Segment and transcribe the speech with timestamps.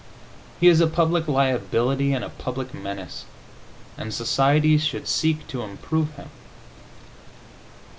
[0.59, 3.25] He is a public liability and a public menace,
[3.99, 6.31] and society should seek to improve him.